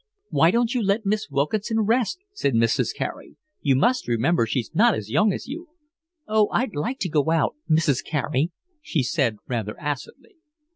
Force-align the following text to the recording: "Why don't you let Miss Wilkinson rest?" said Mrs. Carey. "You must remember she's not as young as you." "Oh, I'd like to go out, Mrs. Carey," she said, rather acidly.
"Why 0.31 0.49
don't 0.49 0.73
you 0.73 0.81
let 0.81 1.05
Miss 1.05 1.29
Wilkinson 1.29 1.81
rest?" 1.81 2.21
said 2.33 2.55
Mrs. 2.55 2.91
Carey. 2.95 3.35
"You 3.61 3.75
must 3.75 4.07
remember 4.07 4.47
she's 4.47 4.73
not 4.73 4.95
as 4.95 5.11
young 5.11 5.31
as 5.31 5.47
you." 5.47 5.69
"Oh, 6.27 6.49
I'd 6.51 6.73
like 6.73 6.97
to 7.01 7.07
go 7.09 7.29
out, 7.29 7.53
Mrs. 7.69 8.03
Carey," 8.03 8.49
she 8.81 9.03
said, 9.03 9.37
rather 9.47 9.79
acidly. 9.79 10.37